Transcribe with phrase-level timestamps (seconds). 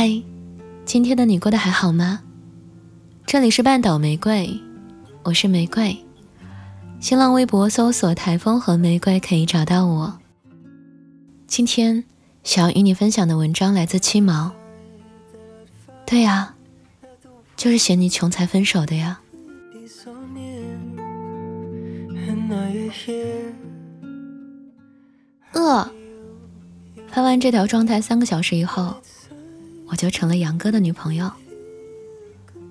[0.00, 0.22] 嗨，
[0.84, 2.20] 今天的你过得还好吗？
[3.26, 4.56] 这里是半岛玫瑰，
[5.24, 5.98] 我是玫瑰。
[7.00, 10.16] 新浪微博搜索“台风和玫瑰”可以找到我。
[11.48, 12.04] 今天
[12.44, 14.52] 想要与你分享的文章来自七毛。
[16.06, 16.54] 对呀，
[17.56, 19.18] 就是嫌你穷才分手的呀。
[25.54, 25.90] 饿。
[27.08, 28.94] 发完这条状态三个小时以后。
[29.88, 31.30] 我就成了杨哥的女朋友。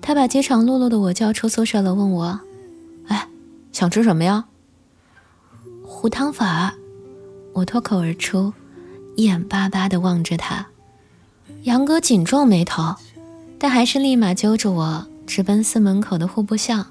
[0.00, 2.40] 他把饥肠辘辘的我叫出宿舍楼，问我
[3.08, 3.28] ：“哎，
[3.72, 4.46] 想吃什么呀？”
[5.84, 6.46] 糊汤粉。
[7.54, 8.52] 我脱口而出，
[9.16, 10.66] 眼巴巴地望着他。
[11.64, 12.94] 杨哥紧皱眉头，
[13.58, 16.86] 但还是立马揪着我直奔寺门口的户部巷。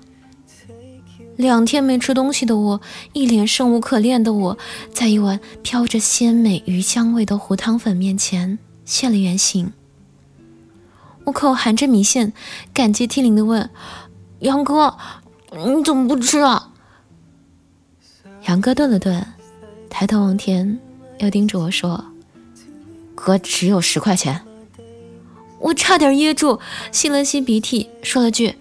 [1.37, 2.81] 两天没吃东西的我，
[3.13, 4.57] 一脸生无可恋的我，
[4.93, 9.71] 在一碗飘着鲜美鱼香味的糊汤粉面前现了原形。
[11.27, 12.31] 我口含着米线，
[12.73, 13.69] 感激涕零的问
[14.39, 14.97] ：“杨哥，
[15.51, 16.71] 你怎么不吃啊？”
[18.47, 19.27] 杨哥顿了顿，
[19.89, 20.79] 抬头望天，
[21.17, 22.05] 又盯着我说
[23.13, 24.41] ：“哥只有十块钱。”
[25.59, 26.61] 我差点噎住，
[26.93, 28.55] 吸了吸鼻涕，说了句：“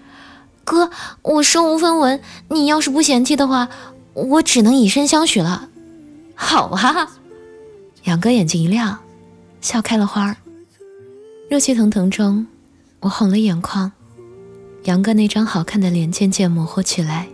[0.65, 0.91] 哥，
[1.23, 3.69] 我身无分文，你要是不嫌弃的话，
[4.13, 5.69] 我只能以身相许了。”
[6.35, 7.13] 好啊！
[8.03, 8.99] 杨哥眼睛一亮，
[9.61, 10.37] 笑开了花。
[11.49, 12.45] 热气腾腾中。
[13.07, 13.93] 我红了眼眶，
[14.83, 17.29] 杨哥那张好看的脸渐渐模糊起来。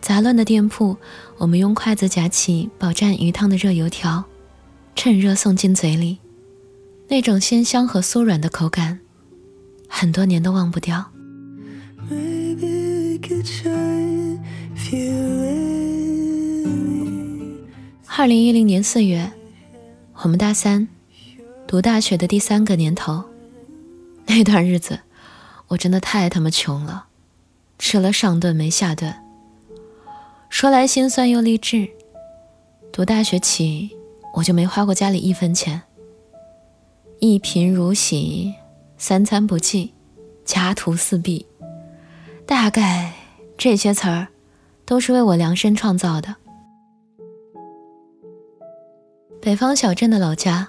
[0.00, 0.96] 杂乱的店铺，
[1.36, 4.24] 我们用筷子夹起饱蘸鱼汤的热油条。
[5.02, 6.18] 趁热送进嘴里，
[7.08, 9.00] 那种鲜香和酥软的口感，
[9.88, 11.10] 很多年都忘不掉。
[18.08, 19.32] 二零一零年四月，
[20.16, 20.86] 我们大三，
[21.66, 23.24] 读大学的第三个年头，
[24.26, 25.00] 那段日子，
[25.68, 27.06] 我真的太他妈穷了，
[27.78, 29.14] 吃了上顿没下顿。
[30.50, 31.88] 说来心酸又励志，
[32.92, 33.96] 读大学起。
[34.34, 35.82] 我就没花过家里一分钱，
[37.18, 38.54] 一贫如洗，
[38.96, 39.92] 三餐不济，
[40.44, 41.46] 家徒四壁。
[42.46, 43.12] 大概
[43.56, 44.28] 这些词儿
[44.84, 46.36] 都是为我量身创造的。
[49.40, 50.68] 北方小镇的老家，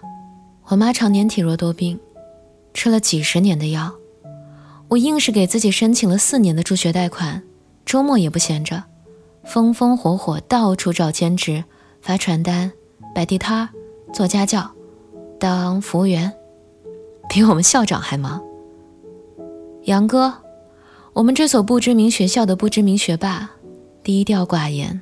[0.65, 1.99] 我妈常年体弱多病，
[2.73, 3.93] 吃了几十年的药，
[4.87, 7.43] 我硬是给自己申请了四年的助学贷款，
[7.85, 8.83] 周末也不闲着，
[9.43, 11.63] 风风火火到处找兼职，
[12.01, 12.71] 发传单。
[13.13, 13.67] 摆地摊、
[14.13, 14.71] 做家教、
[15.39, 16.31] 当服务员，
[17.29, 18.41] 比我们校长还忙。
[19.83, 20.33] 杨哥，
[21.13, 23.49] 我们这所不知名学校的不知名学霸，
[24.03, 25.01] 低调寡言，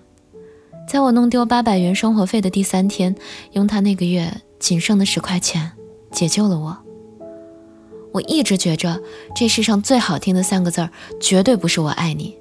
[0.87, 3.15] 在我弄丢八百元生活费的第三天，
[3.51, 5.71] 用他那个月仅剩的十块钱
[6.11, 6.77] 解救了我。
[8.11, 8.99] 我一直觉着，
[9.35, 10.89] 这世上最好听的三个字儿，
[11.19, 12.35] 绝对不是“我爱你”，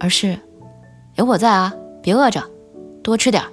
[0.00, 0.38] 而是
[1.16, 2.42] “有我在啊，别饿着，
[3.02, 3.50] 多吃点儿。”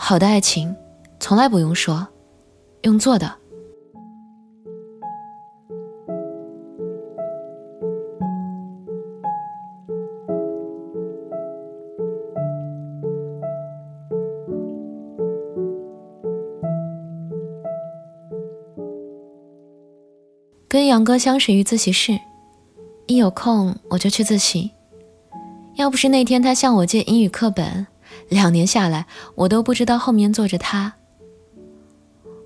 [0.00, 0.74] 好的爱情，
[1.20, 2.06] 从来不用说，
[2.82, 3.34] 用做的。
[20.66, 22.18] 跟杨哥相识于自习室，
[23.06, 24.70] 一有空我就去自习。
[25.74, 27.86] 要不是那天他向我借英语课本。
[28.28, 30.94] 两年下来，我都不知道后面坐着他。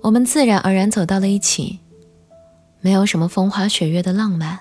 [0.01, 1.79] 我们自然而然走到了一起，
[2.81, 4.59] 没有什么风花雪月的浪漫。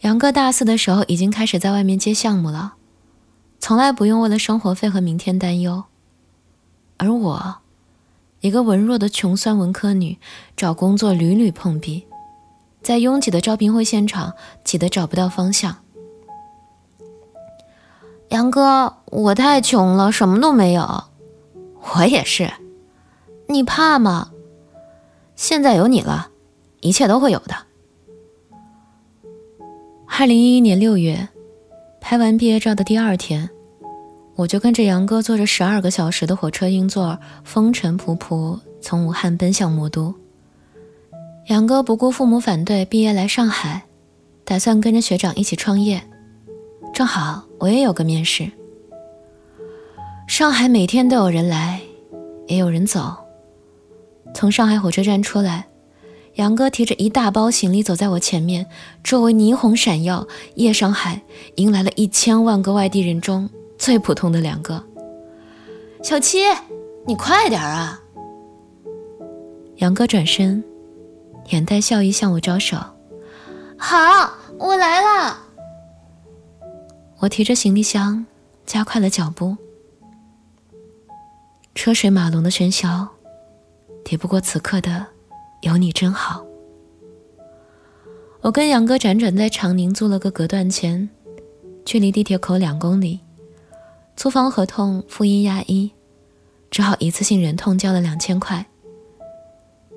[0.00, 2.74] 杨哥大四的时候已经开始在外面接项目了，
[3.58, 5.84] 从来不用为了生活费和明天担忧。
[6.98, 7.56] 而我，
[8.40, 10.18] 一个文弱的穷酸文科女，
[10.54, 12.06] 找工作屡屡碰壁，
[12.82, 14.34] 在拥挤的招聘会现场
[14.64, 15.78] 挤得找不到方向。
[18.28, 21.04] 杨哥，我太穷了，什么都没有。
[21.94, 22.50] 我也是。
[23.48, 24.30] 你怕吗？
[25.36, 26.30] 现在有你了，
[26.80, 27.54] 一切都会有的。
[30.06, 31.28] 二零一一年六月，
[32.00, 33.48] 拍完毕业照的第二天，
[34.34, 40.14] 我就跟着杨哥坐着十二个小时的火车硬座，风尘仆仆从武汉奔向魔都。
[41.46, 43.84] 杨哥不顾父母反对，毕业来上海，
[44.44, 46.02] 打算跟着学长一起创业。
[46.96, 48.50] 正好我也有个面试，
[50.26, 51.82] 上海每天都有人来，
[52.46, 53.14] 也有人走。
[54.34, 55.66] 从上海火车站出来，
[56.36, 58.66] 杨哥提着一大包行李走在我前面，
[59.04, 60.26] 周围霓虹闪耀。
[60.54, 61.20] 夜上海
[61.56, 64.82] 迎来了一千万个外地人中最普通的两个。
[66.02, 66.38] 小七，
[67.06, 68.00] 你快点啊！
[69.76, 70.64] 杨哥转身，
[71.50, 72.78] 眼带笑意向我招手。
[73.76, 75.42] 好，我来了。
[77.18, 78.26] 我提着行李箱，
[78.66, 79.56] 加快了脚步。
[81.74, 83.08] 车水马龙的喧嚣，
[84.04, 85.06] 抵不过此刻的
[85.62, 86.44] “有你真好”。
[88.42, 91.08] 我跟杨哥辗转在长宁租了个隔断间，
[91.84, 93.20] 距离地铁口两公里。
[94.14, 95.90] 租房合同付一押一，
[96.70, 98.66] 只好一次性忍痛交了两千块。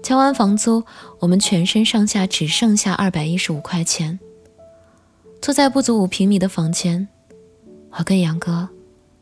[0.01, 0.83] 交完房租，
[1.19, 4.19] 我们全身上下只剩下二百一十五块钱。
[5.41, 7.07] 坐在不足五平米的房间，
[7.91, 8.69] 我跟杨哥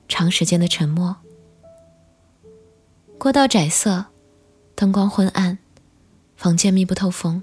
[0.08, 1.16] 长时间的沉默。
[3.20, 4.06] 过道窄色，
[4.76, 5.58] 灯光昏暗，
[6.36, 7.42] 房间密不透风。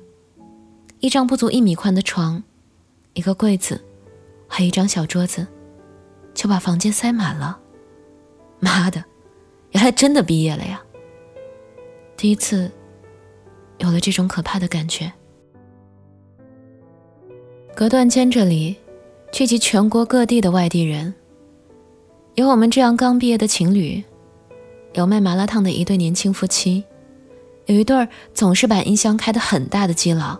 [0.99, 2.43] 一张不足一米宽的床，
[3.12, 3.82] 一个柜子，
[4.49, 5.47] 还一张小桌子，
[6.35, 7.61] 就把房间塞满了。
[8.59, 9.05] 妈的，
[9.70, 10.82] 原来真的毕业了呀！
[12.17, 12.70] 第一次
[13.79, 15.12] 有了这种可怕的感觉。
[17.76, 18.76] 隔断间这里
[19.32, 21.12] 聚集全国各地的外地人，
[22.37, 24.00] 有我们这样刚毕业的情侣。
[24.93, 26.85] 有卖麻辣烫的一对年轻夫妻，
[27.67, 30.38] 有一对总是把音箱开得很大的基佬，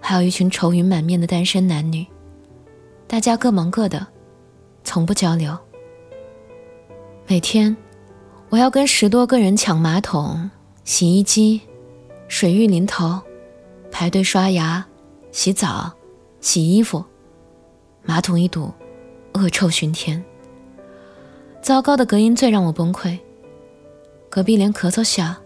[0.00, 2.06] 还有一群愁云满面的单身男女。
[3.06, 4.06] 大家各忙各的，
[4.82, 5.54] 从不交流。
[7.26, 7.76] 每天，
[8.48, 10.50] 我要跟十多个人抢马桶、
[10.84, 11.60] 洗衣机，
[12.28, 13.20] 水浴淋头，
[13.90, 14.82] 排队刷牙、
[15.32, 15.92] 洗澡、
[16.40, 17.04] 洗衣服，
[18.02, 18.72] 马桶一堵，
[19.34, 20.22] 恶臭熏天。
[21.62, 23.18] 糟糕的隔音最让我崩溃。
[24.30, 25.38] 隔壁连咳嗽下、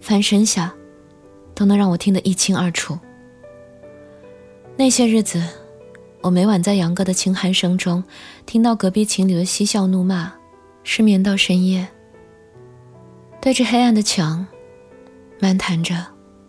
[0.00, 0.72] 翻身下，
[1.54, 2.98] 都能让我听得一清二楚。
[4.76, 5.42] 那些日子，
[6.20, 8.04] 我每晚在杨哥的轻鼾声中，
[8.46, 10.32] 听到隔壁情侣的嬉笑怒骂，
[10.84, 11.88] 失眠到深夜。
[13.40, 14.46] 对着黑暗的墙，
[15.40, 15.96] 漫谈着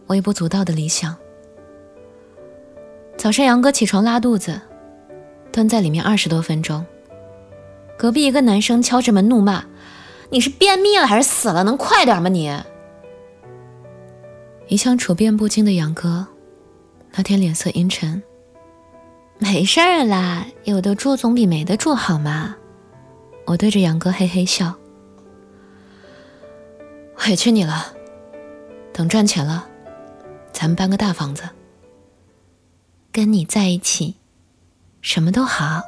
[0.08, 1.16] 微不足道的理想。
[3.22, 4.60] 早上杨哥起床拉肚子，
[5.52, 6.84] 蹲在里面二十多分钟。
[7.96, 9.64] 隔壁一个男生敲着门怒骂。
[10.32, 11.64] 你是便秘了还是死了？
[11.64, 12.52] 能快点吗你？
[14.70, 16.26] 一向处变不惊的杨哥，
[17.12, 18.24] 那天脸色阴沉。
[19.38, 22.56] 没事儿啦，有的住总比没得住好嘛。
[23.46, 24.74] 我对着杨哥嘿嘿笑。
[27.28, 27.94] 委屈你了，
[28.92, 29.68] 等赚钱了，
[30.52, 31.44] 咱们搬个大房子。
[33.12, 34.16] 跟你在一起，
[35.02, 35.82] 什么都好。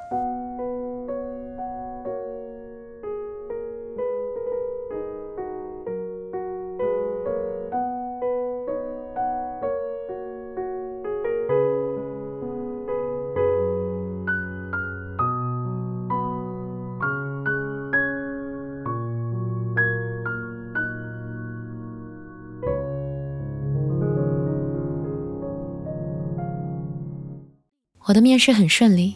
[28.14, 29.16] 我的面试很顺利，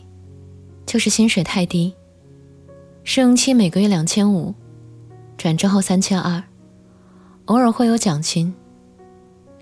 [0.88, 1.94] 就是薪水太低。
[3.04, 4.56] 试用期每个月两千五，
[5.38, 6.44] 转正后三千二，
[7.46, 8.52] 偶尔会有奖金。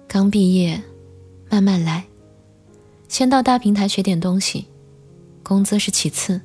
[0.07, 0.81] 刚毕业，
[1.49, 2.05] 慢慢来，
[3.09, 4.67] 先到大平台学点东西，
[5.43, 6.39] 工资是其次。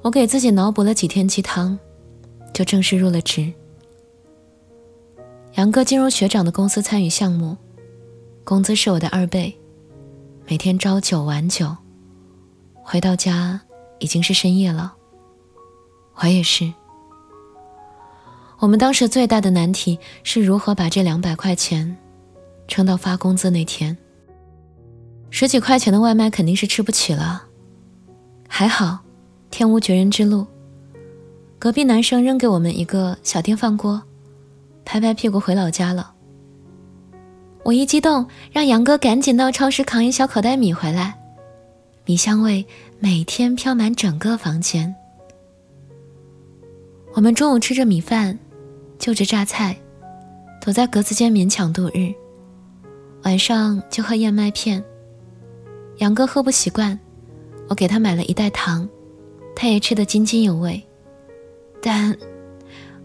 [0.00, 1.78] 我给自己脑补了几天鸡汤，
[2.54, 3.52] 就正式入了职。
[5.56, 7.58] 杨哥进入学长的公司参与项目，
[8.42, 9.54] 工资是我的二倍。
[10.52, 11.74] 每天朝九晚九，
[12.82, 13.58] 回到家
[14.00, 14.94] 已经是深夜了。
[16.16, 16.70] 我也是。
[18.58, 21.96] 我们当时最大的难题是如何把这两百块钱
[22.68, 23.96] 撑到发工资那天。
[25.30, 27.44] 十几块钱的外卖肯定是吃不起了。
[28.46, 28.98] 还好，
[29.50, 30.46] 天无绝人之路。
[31.58, 34.02] 隔壁男生扔给我们一个小电饭锅，
[34.84, 36.12] 拍拍屁股回老家了。
[37.64, 41.16] 我一激动，让杨哥赶紧到超市扛一小口袋米回来，
[42.04, 42.66] 米香味
[42.98, 44.92] 每天飘满整个房间。
[47.14, 48.36] 我们中午吃着米饭，
[48.98, 49.76] 就着榨菜，
[50.60, 52.12] 躲在格子间勉强度日。
[53.22, 54.82] 晚上就喝燕麦片。
[55.98, 56.98] 杨哥喝不习惯，
[57.68, 58.88] 我给他买了一袋糖，
[59.54, 60.82] 他也吃得津津有味，
[61.80, 62.16] 但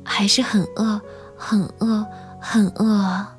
[0.04, 1.00] 还是很饿，
[1.36, 2.04] 很饿，
[2.42, 3.37] 很饿。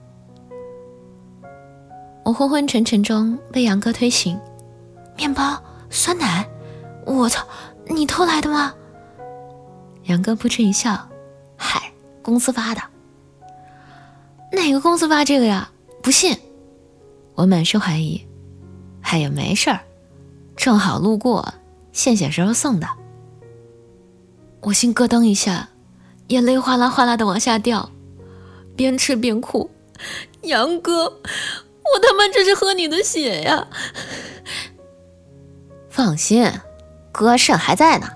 [2.28, 4.38] 我昏昏沉沉中被杨哥推醒，
[5.16, 5.58] 面包、
[5.88, 6.46] 酸奶，
[7.06, 7.42] 我操，
[7.86, 8.74] 你偷来的吗？
[10.04, 11.08] 杨哥扑哧一笑
[11.56, 12.82] ：“嗨，公司发的。
[14.52, 15.70] 哪个公司发这个呀？
[16.02, 16.38] 不信。”
[17.34, 18.20] 我满是怀疑。
[19.00, 19.80] 哎呀，没事儿，
[20.54, 21.54] 正好路过，
[21.92, 22.86] 献血时候送的。
[24.60, 25.70] 我心咯噔一下，
[26.26, 27.88] 眼泪哗啦哗啦的往下掉，
[28.76, 29.70] 边吃边哭。
[30.42, 31.10] 杨哥，
[31.94, 33.68] 我他妈这是喝你的血呀！
[35.88, 36.50] 放心，
[37.10, 38.08] 哥肾还在呢。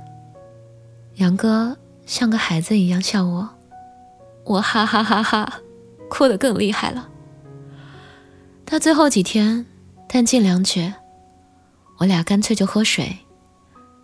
[1.15, 1.77] 杨哥
[2.07, 3.49] 像个孩子一样笑我，
[4.45, 5.61] 我哈哈哈哈，
[6.09, 7.09] 哭得更厉害了。
[8.65, 9.67] 到最后几天，
[10.09, 10.95] 弹尽粮绝，
[11.99, 13.19] 我俩干脆就喝水，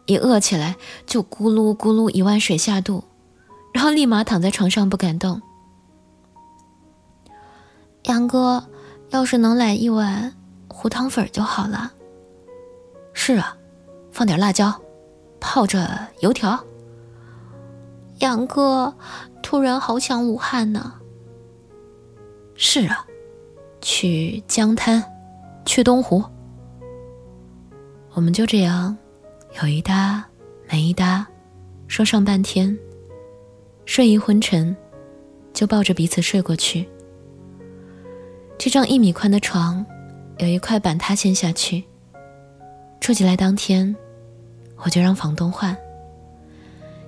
[0.07, 3.05] 一饿起来就咕噜咕噜一碗水下肚，
[3.73, 5.41] 然后立马躺在床上不敢动。
[8.05, 8.69] 杨哥，
[9.11, 10.35] 要是能来一碗
[10.69, 11.93] 糊汤粉就好了。
[13.13, 13.57] 是啊，
[14.13, 14.73] 放点辣椒，
[15.41, 16.59] 泡着油条。
[18.19, 18.95] 杨哥，
[19.43, 20.95] 突然好想武汉呢。
[22.55, 23.07] 是啊，
[23.81, 25.03] 去江滩，
[25.65, 26.23] 去东湖。
[28.13, 28.97] 我们就这样，
[29.63, 30.25] 有一搭
[30.69, 31.27] 没一搭，
[31.87, 32.77] 说上半天，
[33.85, 34.77] 睡意昏沉，
[35.53, 36.89] 就抱着彼此睡过去。
[38.59, 39.87] 这张一米宽的床，
[40.39, 41.85] 有一块板塌陷下去。
[42.99, 43.95] 住进来当天，
[44.79, 45.77] 我就让房东换。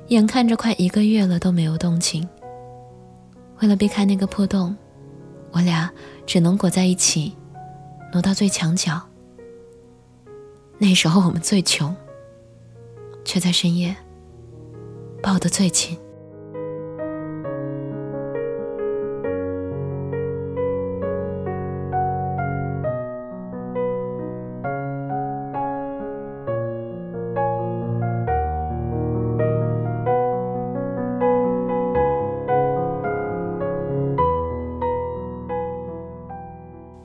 [0.09, 2.27] 眼看着快一个月了都没有动静。
[3.61, 4.75] 为了避开那个破洞，
[5.51, 5.91] 我俩
[6.25, 7.37] 只能裹在一起，
[8.13, 9.01] 挪到最墙角。
[10.79, 11.95] 那时候我们最穷，
[13.25, 13.95] 却在深夜
[15.21, 15.99] 抱得最紧。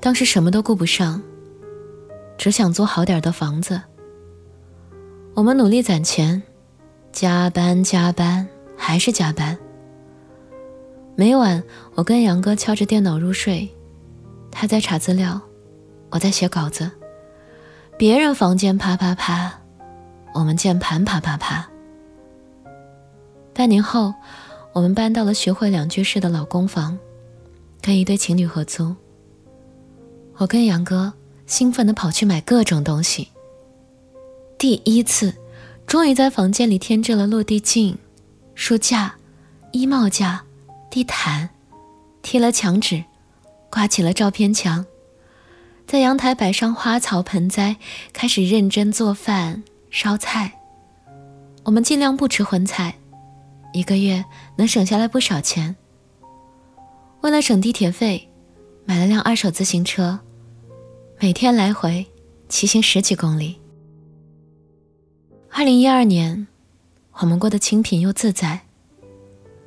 [0.05, 1.19] 当时什么都顾不上，
[2.37, 3.81] 只想租好点的房子。
[5.33, 6.43] 我们努力攒钱，
[7.11, 8.47] 加班加班
[8.77, 9.57] 还是加班。
[11.15, 11.63] 每晚
[11.95, 13.67] 我跟杨哥敲着电脑入睡，
[14.51, 15.41] 他在查资料，
[16.11, 16.91] 我在写稿子。
[17.97, 19.59] 别人房间啪啪啪，
[20.35, 21.67] 我们键盘啪啪啪。
[23.55, 24.13] 半年后，
[24.71, 26.95] 我们搬到了学会两居室的老公房，
[27.81, 28.95] 跟一对情侣合租。
[30.37, 31.13] 我跟杨哥
[31.47, 33.29] 兴奋地跑去买各种东西。
[34.57, 35.33] 第一次，
[35.87, 37.97] 终于在房间里添置了落地镜、
[38.53, 39.15] 书架、
[39.71, 40.43] 衣帽架、
[40.89, 41.49] 地毯，
[42.21, 43.03] 贴了墙纸，
[43.69, 44.85] 挂起了照片墙，
[45.87, 47.77] 在阳台摆上花草盆栽，
[48.11, 50.51] 开始认真做饭烧菜。
[51.63, 52.95] 我们尽量不吃荤菜，
[53.71, 54.23] 一个月
[54.57, 55.75] 能省下来不少钱。
[57.21, 58.29] 为了省地铁费，
[58.83, 60.19] 买了辆二手自行车。
[61.17, 62.05] 每天来回
[62.49, 63.55] 骑行十几公里。
[65.49, 66.45] 二零一二年，
[67.13, 68.59] 我们过得清贫又自在。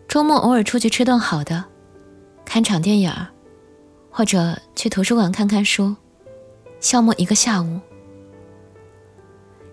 [0.07, 1.65] 周末偶尔出去吃顿好的，
[2.45, 3.29] 看场电影儿，
[4.11, 5.97] 或者去图书馆看看书，
[6.81, 7.81] 消磨一个下午。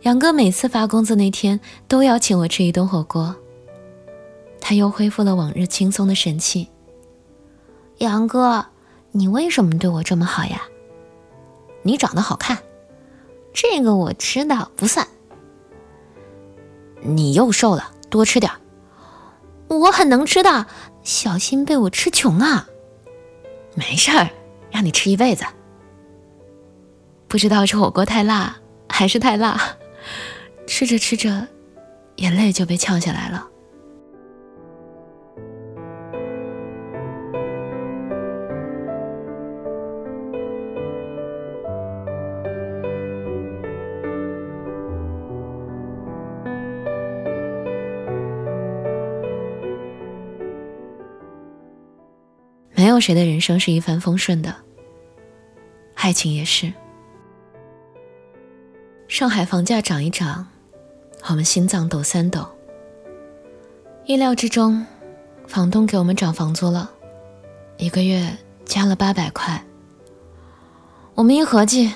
[0.04, 3.36] 杨哥每次发工资那天都要请我吃一顿火锅。
[4.62, 6.70] 他又恢复了往日轻松的神气。
[7.98, 8.66] 杨哥，
[9.12, 10.62] 你为什么对我这么好呀？
[11.86, 12.58] 你长得好看，
[13.54, 15.08] 这个我知道不算。
[17.04, 18.52] 你又瘦了，多吃点
[19.68, 20.66] 我很能吃的，
[21.04, 22.68] 小心被我吃穷啊！
[23.76, 24.30] 没事儿，
[24.72, 25.46] 让你吃一辈子。
[27.28, 28.58] 不知道是火锅太辣
[28.90, 29.78] 还是太辣，
[30.66, 31.48] 吃着吃着，
[32.16, 33.48] 眼泪就被呛下来了。
[52.96, 54.56] 有谁的人生是一帆风顺的，
[55.96, 56.72] 爱情也是。
[59.10, 60.48] 上海房价涨一涨，
[61.28, 62.48] 我们心脏抖三抖。
[64.06, 64.86] 意料之中，
[65.46, 66.90] 房东给我们涨房租了，
[67.76, 68.34] 一个月
[68.64, 69.62] 加了八百块。
[71.16, 71.92] 我们一合计，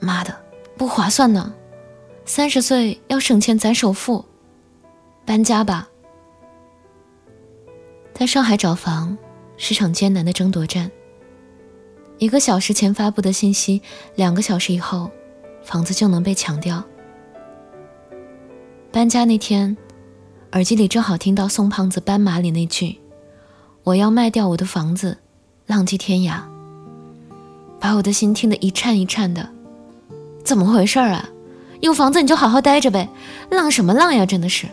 [0.00, 0.38] 妈的，
[0.76, 1.54] 不划算呢！
[2.26, 4.22] 三十岁要省钱攒首付，
[5.24, 5.88] 搬家吧。
[8.12, 9.16] 在上海找房。
[9.62, 10.90] 是场艰难的争夺战。
[12.18, 13.80] 一个小时前发布的信息，
[14.16, 15.08] 两个小时以后，
[15.62, 16.82] 房子就能被抢掉。
[18.90, 19.76] 搬家那天，
[20.50, 22.98] 耳机里正好听到宋胖子斑马里那句
[23.84, 25.16] ：“我要卖掉我的房子，
[25.66, 26.40] 浪迹天涯。”
[27.78, 29.48] 把我的心听得一颤一颤的。
[30.44, 31.28] 怎么回事啊？
[31.80, 33.08] 有房子你就好好待着呗，
[33.48, 34.26] 浪什么浪呀！
[34.26, 34.66] 真的是。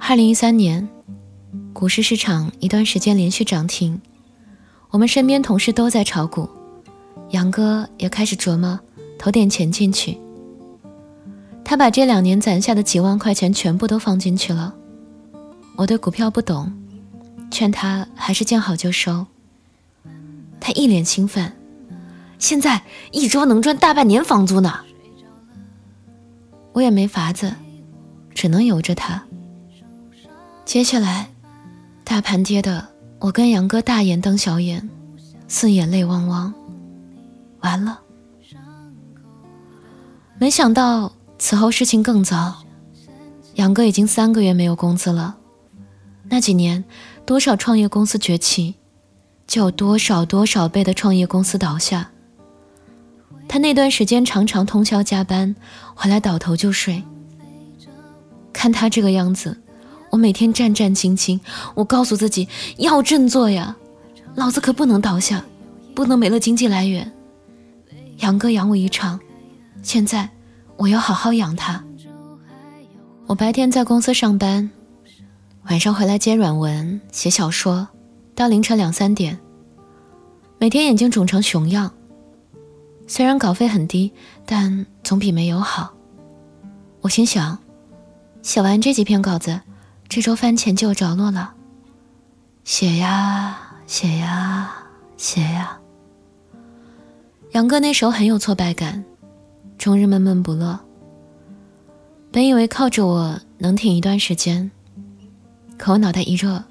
[0.00, 0.88] 二零一三年，
[1.78, 4.00] 股市市场一段时间连续涨停，
[4.90, 6.48] 我们身边同事都在炒股，
[7.30, 8.80] 杨哥也开始琢磨
[9.16, 10.18] 投点钱进去。
[11.64, 14.74] 他把这两年攒下的几万块钱全部都放进去了。
[15.76, 16.72] 我对股票不懂，
[17.48, 19.24] 劝他还是见好就收。
[20.58, 21.52] 他一脸兴奋，
[22.40, 22.82] 现在
[23.12, 24.80] 一周能赚大半年房租呢。
[26.72, 27.54] 我也没法子，
[28.34, 29.22] 只能由着他。
[30.64, 31.30] 接下来，
[32.08, 32.88] 大盘跌的，
[33.18, 34.88] 我跟杨哥大眼瞪小眼，
[35.46, 36.54] 四眼泪汪汪。
[37.60, 38.00] 完了，
[40.38, 41.12] 没想到。
[41.38, 42.64] 此后事情更糟，
[43.54, 45.36] 杨哥已经三个月没有工资了。
[46.24, 46.82] 那几年，
[47.26, 48.74] 多少创业公司崛起，
[49.46, 52.10] 就有多少多少倍的创业公司倒下。
[53.46, 55.54] 他那段时间常常通宵加班，
[55.94, 57.04] 回来倒头就睡。
[58.52, 59.60] 看他这个样子，
[60.10, 61.38] 我每天战战兢兢。
[61.74, 63.76] 我告诉自己要振作呀，
[64.34, 65.44] 老子可不能倒下，
[65.94, 67.12] 不能没了经济来源。
[68.18, 69.20] 杨哥养我一场，
[69.82, 70.28] 现在。
[70.76, 71.82] 我要好好养他。
[73.26, 74.70] 我白天在公司上班，
[75.64, 77.88] 晚上回来接软文、写小说，
[78.36, 79.40] 到凌晨两三点。
[80.56, 81.92] 每天眼睛肿成熊样。
[83.08, 84.12] 虽然稿费很低，
[84.46, 85.92] 但总比没有好。
[87.00, 87.58] 我心想，
[88.40, 89.60] 写完这几篇稿子，
[90.08, 91.54] 这周饭钱就有着落了。
[92.64, 94.74] 写呀写呀
[95.16, 95.78] 写呀。
[97.52, 99.04] 杨哥那时候很有挫败感。
[99.78, 100.80] 终日闷闷不乐。
[102.32, 104.68] 本以为靠着我能挺一段时间，
[105.78, 106.64] 可我脑袋一热，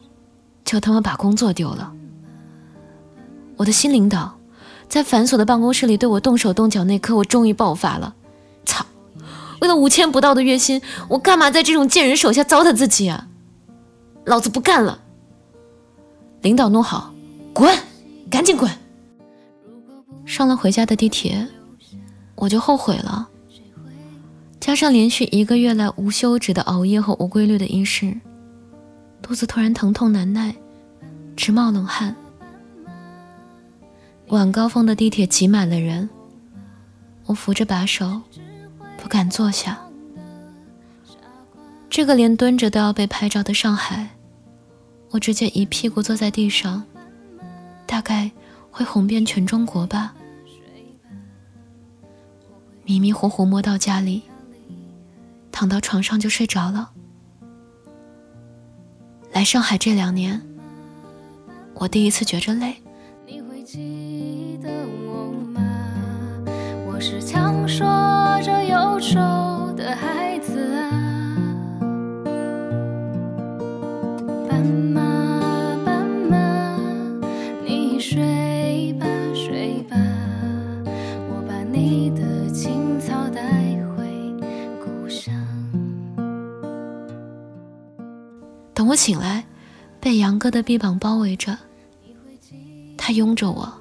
[0.66, 1.94] 就他妈把工作丢了。
[3.56, 4.38] 我的新领导
[4.90, 8.14] 在繁琐的办公室里对我动手动脚那刻，我终于爆发了。
[9.60, 13.28] 为了五千不到的月薪，我干嘛在这种贱人手下糟蹋自己啊？
[14.26, 15.00] 老子不干了！
[16.42, 17.12] 领导怒吼
[17.54, 17.78] ：“滚，
[18.30, 18.70] 赶紧滚！”
[20.26, 21.48] 上了回家的地铁。
[22.36, 23.28] 我就后悔了，
[24.60, 28.16] 加上连续一个月来无休止的熬夜和无规律的饮食，
[29.24, 30.56] 肚子突然疼痛难耐，
[31.36, 32.16] 直冒冷汗。
[34.28, 36.08] 晚高峰的地铁挤满了人，
[37.26, 38.22] 我扶着把手，
[39.08, 39.80] 不敢坐下。
[41.90, 44.10] 这个连蹲着都要被拍照的上海，
[45.12, 46.84] 我直接一屁股坐在地上，
[47.86, 48.30] 大概
[48.70, 50.14] 会红遍全中国吧。
[52.84, 54.24] 迷迷糊糊摸到家里，
[55.54, 56.92] 躺到床上就睡着了。
[59.32, 60.46] 来上海这两年，
[61.76, 62.76] 我第一次觉着累。
[63.26, 64.70] 你会记得
[65.06, 65.62] 我吗？
[66.86, 67.88] 我是强说
[68.98, 69.20] 忧愁
[69.74, 70.90] 的孩子啊。
[74.50, 75.02] 斑马，
[75.86, 76.80] 斑马，
[77.64, 79.06] 你睡吧，
[79.36, 79.96] 睡吧，
[81.30, 83.44] 我把你的青草带
[83.96, 84.34] 回
[84.84, 85.32] 故乡。
[88.74, 89.46] 等我醒来，
[90.00, 91.56] 被杨哥的臂膀包围着，
[92.98, 93.72] 他拥着我。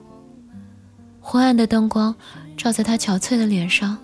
[1.23, 2.15] 昏暗的灯光
[2.55, 3.97] 照在他憔悴的脸上，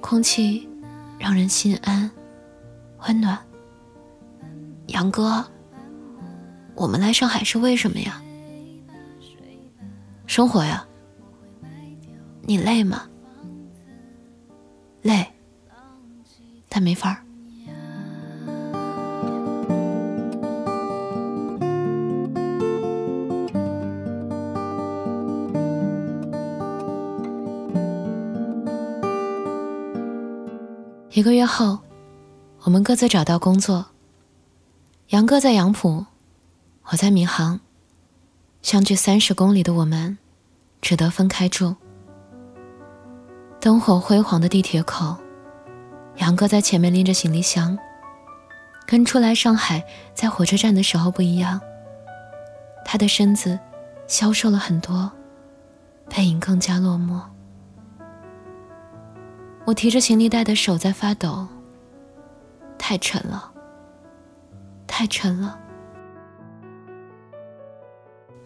[0.00, 0.68] 空气
[1.18, 2.10] 让人心安、
[3.06, 3.38] 温暖。
[4.88, 5.44] 杨哥，
[6.74, 8.22] 我们来上海是为什么呀？
[10.26, 10.86] 生活呀。
[12.42, 13.08] 你累吗？
[15.02, 15.26] 累，
[16.68, 17.25] 但没法儿。
[31.16, 31.78] 一个月后，
[32.60, 33.86] 我们各自找到工作。
[35.08, 36.04] 杨哥在杨浦，
[36.90, 37.58] 我在民航。
[38.60, 40.18] 相距三十公里的我们，
[40.82, 41.74] 只得分开住。
[43.58, 45.16] 灯火辉煌的地铁口，
[46.16, 47.78] 杨哥在前面拎着行李箱，
[48.86, 51.58] 跟初来上海在火车站的时候不一样。
[52.84, 53.58] 他的身子
[54.06, 55.10] 消瘦了很多，
[56.14, 57.22] 背影更加落寞。
[59.66, 61.44] 我提着行李袋的手在发抖，
[62.78, 63.52] 太沉了，
[64.86, 65.58] 太沉了。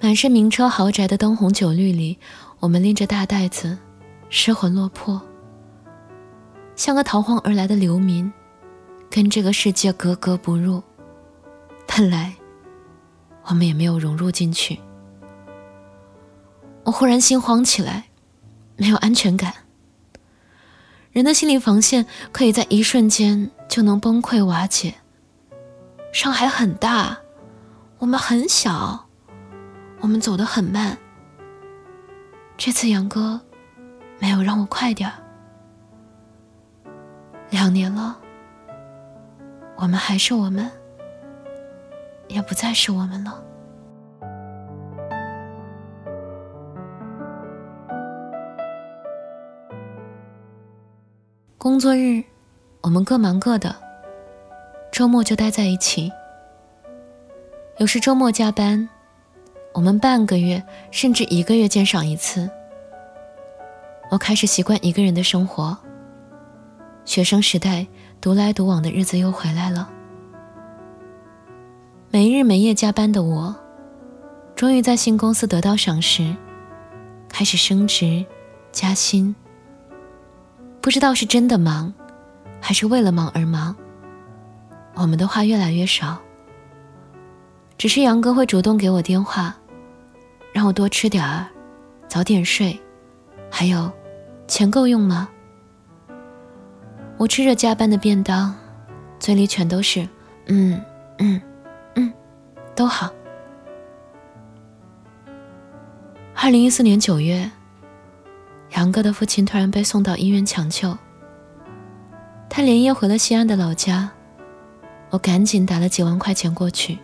[0.00, 2.18] 满是名车豪宅的灯红酒绿里，
[2.58, 3.76] 我们拎着大袋子，
[4.30, 5.20] 失魂落魄，
[6.74, 8.32] 像个逃荒而来的流民，
[9.10, 10.82] 跟这个世界格格不入，
[11.86, 12.32] 本来
[13.44, 14.80] 我们也没有融入进去。
[16.84, 18.06] 我忽然心慌起来，
[18.78, 19.52] 没有安全感。
[21.12, 24.94] 人的心理防线可以在一瞬间就能崩溃瓦解。
[26.12, 27.18] 上海很大，
[27.98, 29.06] 我们很小，
[30.00, 30.96] 我们走得很慢。
[32.56, 33.40] 这次杨哥
[34.20, 35.16] 没有让我快点儿。
[37.50, 38.16] 两年了，
[39.76, 40.70] 我们还是我们，
[42.28, 43.42] 也不再是我们了。
[51.62, 52.24] 工作日，
[52.80, 53.68] 我们各忙各的；
[54.90, 56.10] 周末就待在一起。
[57.76, 58.88] 有时周末加班，
[59.74, 62.48] 我们半个月甚至一个月见上一次。
[64.10, 65.76] 我开始习惯一个人的生活。
[67.04, 67.86] 学生时代
[68.22, 69.90] 独来独往的日子又回来了。
[72.10, 73.54] 没日没夜加班的我，
[74.56, 76.34] 终于在新公司得到赏识，
[77.28, 78.24] 开始升职、
[78.72, 79.36] 加薪。
[80.80, 81.92] 不知道是真的忙，
[82.60, 83.76] 还是为了忙而忙。
[84.94, 86.18] 我们的话越来越少，
[87.76, 89.54] 只是杨哥会主动给我电话，
[90.52, 91.46] 让我多吃点儿，
[92.08, 92.78] 早点睡，
[93.50, 93.90] 还有，
[94.48, 95.28] 钱够用吗？
[97.18, 98.54] 我吃着加班的便当，
[99.18, 100.08] 嘴里全都是
[100.46, 100.80] 嗯
[101.18, 101.40] 嗯
[101.94, 102.12] 嗯，
[102.74, 103.10] 都好。
[106.34, 107.50] 二零一四年九月。
[108.70, 110.96] 杨哥的父亲突然被送到医院抢救，
[112.48, 114.10] 他连夜回了西安的老家，
[115.10, 116.98] 我赶紧打了几万块钱过去。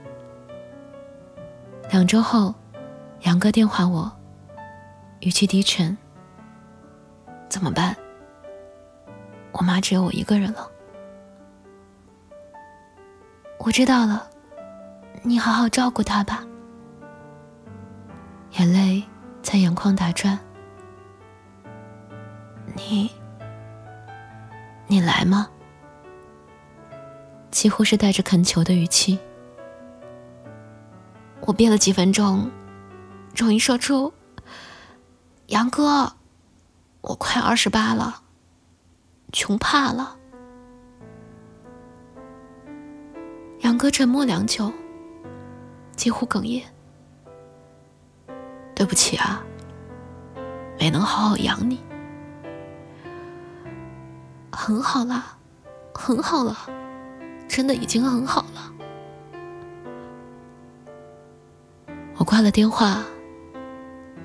[1.90, 2.54] 两周后，
[3.22, 4.10] 杨哥电话我，
[5.20, 5.96] 语气低沉
[7.48, 7.96] ：“怎么办？
[9.52, 10.70] 我妈只有我一个人了。”
[13.58, 14.28] 我知道了，
[15.22, 16.44] 你好好照顾她吧。
[18.52, 19.02] 眼泪
[19.42, 20.38] 在眼眶打转。
[22.76, 23.10] 你，
[24.86, 25.48] 你来吗？
[27.50, 29.18] 几乎是带着恳求的语气。
[31.40, 32.50] 我憋了几分钟，
[33.34, 34.12] 终于说出
[35.48, 36.12] ：“杨哥，
[37.00, 38.22] 我快二十八了，
[39.32, 40.16] 穷怕了。”
[43.60, 44.70] 杨哥沉默良久，
[45.96, 46.62] 几乎哽咽
[48.76, 49.42] ：“对不起啊，
[50.78, 51.80] 没能好好养你。”
[54.56, 55.36] 很好啦，
[55.94, 56.56] 很好了，
[57.46, 58.72] 真的已经很好了。
[62.16, 63.04] 我挂了电话，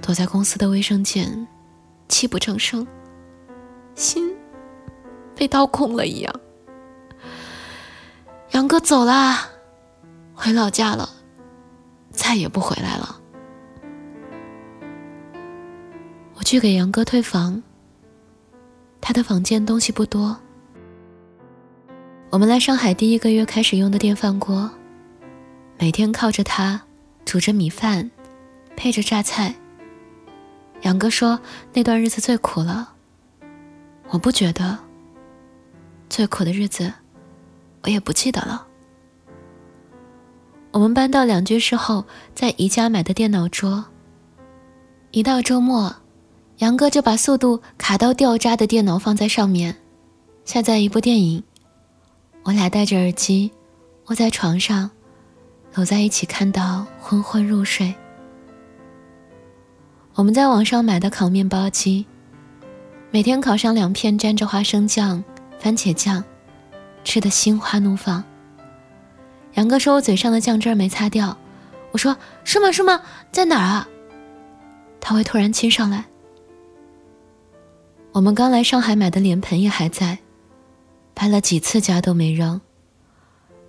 [0.01, 1.45] 躲在公司的卫生间，
[2.07, 2.87] 泣不成声，
[3.93, 4.33] 心
[5.35, 6.33] 被掏空了一样。
[8.51, 9.49] 杨哥走啦，
[10.33, 11.09] 回老家了，
[12.09, 13.19] 再也不回来了。
[16.35, 17.61] 我去给杨哥退房。
[19.01, 20.37] 他的房间东西不多。
[22.29, 24.69] 我们来上海第一个月开始用的电饭锅，
[25.77, 26.81] 每天靠着它
[27.25, 28.09] 煮着米饭，
[28.77, 29.53] 配着榨菜。
[30.83, 31.39] 杨哥说
[31.73, 32.93] 那段日子最苦了，
[34.09, 34.77] 我不觉得。
[36.07, 36.93] 最苦的日子，
[37.83, 38.67] 我也不记得了。
[40.71, 43.85] 我们搬到两居室后，在宜家买的电脑桌。
[45.11, 45.93] 一到周末。
[46.61, 49.75] 杨哥就把速度卡到掉渣的电脑放在上面，
[50.45, 51.43] 下载一部电影。
[52.43, 53.51] 我俩戴着耳机，
[54.05, 54.91] 窝在床上，
[55.73, 57.91] 搂在一起看到昏昏入睡。
[60.13, 62.05] 我们在网上买的烤面包机，
[63.09, 65.23] 每天烤上两片，沾着花生酱、
[65.57, 66.23] 番茄酱，
[67.03, 68.23] 吃的心花怒放。
[69.55, 71.35] 杨哥说我嘴上的酱汁没擦掉，
[71.91, 73.01] 我说是吗是吗？
[73.31, 73.89] 在哪儿啊？
[74.99, 76.05] 他会突然亲上来。
[78.13, 80.19] 我们刚来上海买的脸盆也还在，
[81.13, 82.59] 搬了几次家都没扔。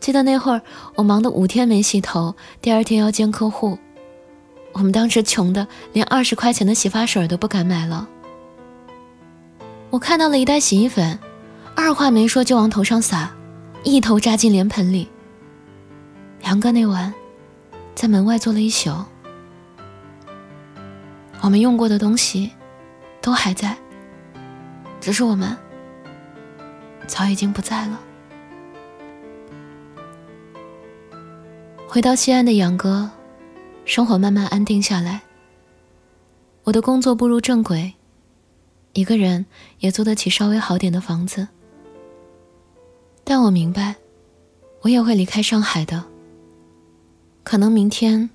[0.00, 0.61] 记得那会儿
[0.96, 3.78] 我忙得五天没洗头，第二天要见客户，
[4.72, 8.09] 我们当时穷的连二十块钱的洗发水都不敢买了。
[9.90, 11.16] 我看到了一袋洗衣粉，
[11.76, 13.33] 二话没说就往头上撒，
[13.85, 15.07] 一头扎进脸盆里。
[16.42, 17.14] 杨哥那晚
[17.94, 18.90] 在门外坐了一宿，
[21.42, 22.50] 我们用过的东西
[23.20, 23.76] 都还在。
[25.03, 25.57] 只是我们
[27.09, 28.01] 早已经不在了。
[31.88, 33.11] 回到西安的杨哥，
[33.85, 35.21] 生活慢慢安定下来。
[36.62, 37.95] 我的工作步入正轨，
[38.93, 39.45] 一个人
[39.81, 41.49] 也租得起稍微好点的房子。
[43.25, 43.97] 但我明白，
[44.83, 46.05] 我也会离开上海的。
[47.43, 48.31] 可能明天，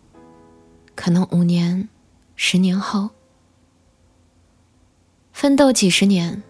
[0.96, 1.88] 可能五年、
[2.36, 3.12] 十年后，
[5.32, 6.44] 奋斗几十年，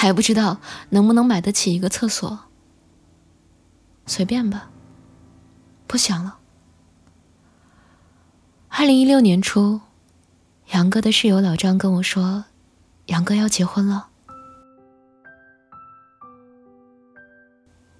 [0.00, 0.58] 还不知道
[0.90, 2.38] 能不能买得起一个厕所。
[4.06, 4.70] 随便吧，
[5.88, 6.38] 不想了。
[8.68, 9.80] 二零一六年初，
[10.68, 12.44] 杨哥的室友老张跟我说，
[13.06, 14.10] 杨哥要结婚了。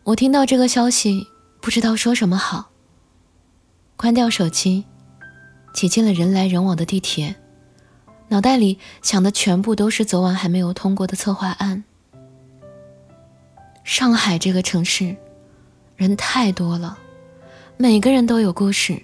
[0.04, 1.26] 我听到这个消息，
[1.60, 2.70] 不知道说什么好。
[3.96, 4.84] 关掉手机，
[5.74, 7.34] 挤进了人来人往的地铁，
[8.28, 11.82] 脑袋里想的全部都是昨晚还没有通过的策划案。
[13.88, 15.16] 上海这个城市，
[15.96, 16.98] 人太多了，
[17.78, 19.02] 每个人都有故事，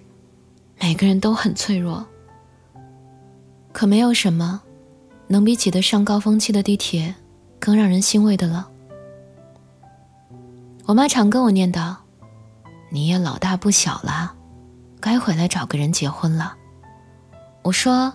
[0.79, 2.07] 每个人都很脆弱。
[3.73, 4.61] 可没有什么，
[5.27, 7.15] 能比挤得上高峰期的地铁
[7.59, 8.69] 更让人欣慰的了。
[10.85, 11.97] 我妈常跟我念叨
[12.93, 14.35] ：“你也老大不小了。”
[15.01, 16.57] 该回来找个人结婚了，
[17.63, 18.13] 我说：“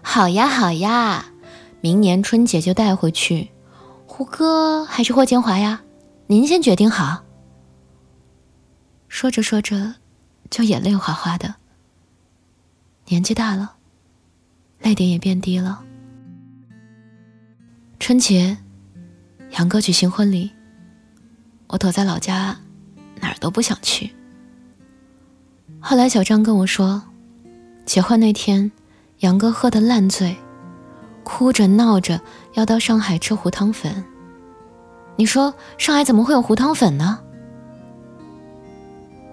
[0.00, 1.26] 好呀好呀，
[1.80, 3.50] 明年春节就带回去。
[4.06, 5.80] 胡歌还是霍建华呀？
[6.26, 7.22] 您先决定好。”
[9.08, 9.94] 说着说着，
[10.50, 11.54] 就眼泪哗哗的。
[13.06, 13.76] 年纪大了，
[14.80, 15.84] 泪点也变低了。
[18.00, 18.56] 春节，
[19.52, 20.50] 杨哥举行婚礼，
[21.68, 22.56] 我躲在老家，
[23.20, 24.10] 哪儿都不想去。
[25.80, 27.02] 后来小张跟我说，
[27.84, 28.72] 结婚那天，
[29.18, 30.36] 杨哥喝得烂醉，
[31.22, 32.20] 哭着闹着
[32.54, 34.04] 要到上海吃胡汤粉。
[35.16, 37.20] 你说上海怎么会有胡汤粉呢？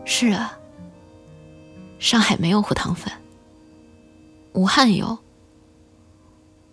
[0.06, 0.58] 是啊，
[2.00, 3.12] 上海没有胡汤粉，
[4.54, 5.18] 武汉有。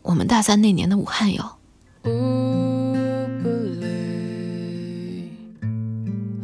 [0.03, 1.43] 我们大三那年的武汉有。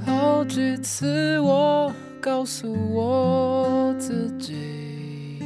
[0.07, 1.93] 好几次我。
[2.25, 5.39] 告诉我自己，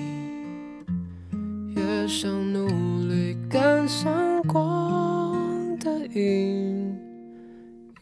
[1.74, 2.68] 越想努
[3.08, 5.36] 力赶上光
[5.80, 6.77] 的影，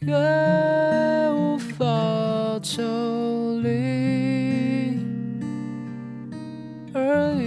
[0.07, 0.15] 越
[1.33, 1.85] 无法
[2.63, 5.01] 抽离
[6.95, 7.47] 而已。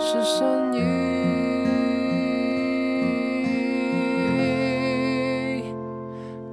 [0.00, 0.80] 是善意，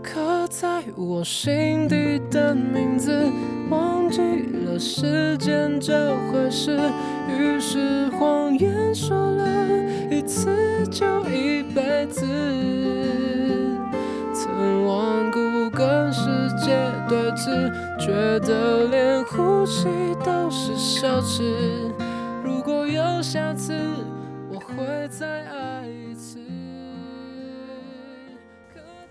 [0.02, 3.32] 刻在我心底的名字，
[3.70, 4.20] 忘记
[4.66, 6.80] 了时间这回事。
[7.30, 9.46] 于是谎言说了
[10.10, 12.26] 一次就一辈子，
[14.34, 16.76] 曾顽固跟世界
[17.08, 19.88] 对峙，觉得连呼吸。
[20.24, 21.85] 都是奢侈。
[23.22, 23.74] 下次，
[24.50, 26.40] 我会再爱一次。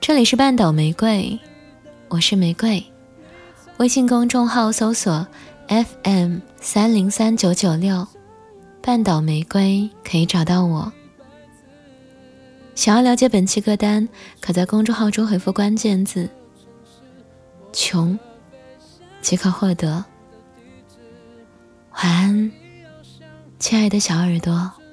[0.01, 1.38] 这里是半岛玫瑰，
[2.09, 2.85] 我是玫瑰。
[3.79, 5.27] 微信公众号搜索
[5.69, 8.07] FM 三零三九九六，
[8.81, 10.93] 半岛玫瑰可以找到我。
[12.75, 14.09] 想要了解本期歌单，
[14.40, 16.29] 可在公众号中回复关键字
[17.73, 18.19] “穷”
[19.21, 20.05] 即可获得。
[22.03, 22.53] 晚安，
[23.59, 24.84] 亲爱的小耳朵。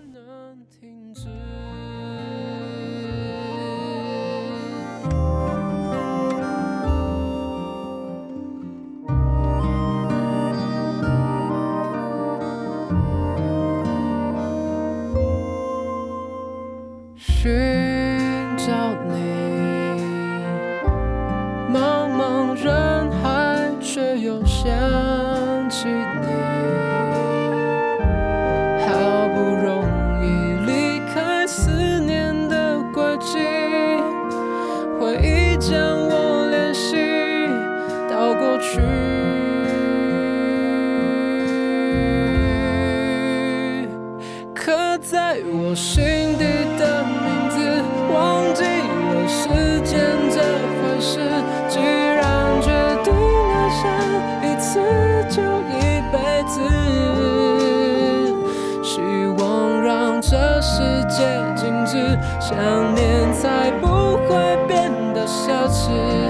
[62.40, 66.21] 想念才不会变得奢侈。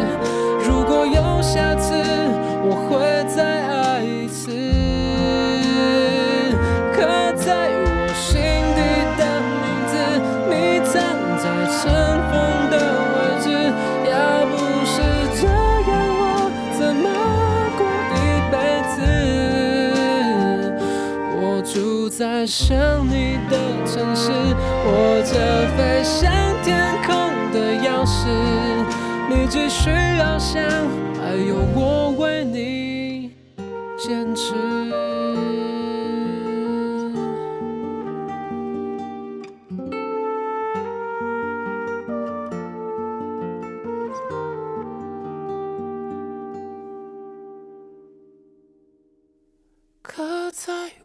[22.21, 22.77] 在想
[23.09, 24.29] 你的城市，
[24.85, 25.33] 握着
[25.75, 26.31] 飞向
[26.63, 27.15] 天空
[27.51, 28.27] 的钥匙，
[29.27, 30.61] 你只需要想，
[31.19, 32.10] 还有我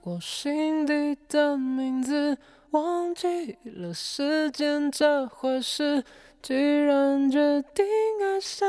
[0.02, 2.38] 我心底的名字，
[2.70, 6.04] 忘记了时间这回事。
[6.42, 7.84] 既然决定
[8.22, 8.68] 爱上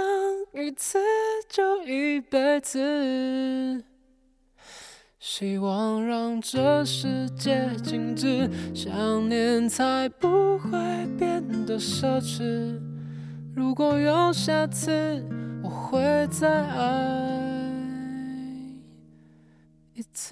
[0.53, 0.99] 一次，
[1.47, 3.83] 就一辈子。
[5.19, 10.71] 希望让这世界静止，想念才不会
[11.19, 12.79] 变得奢侈。
[13.55, 15.23] 如果有下次，
[15.63, 15.99] 我会
[16.31, 17.36] 再爱
[19.99, 20.31] It's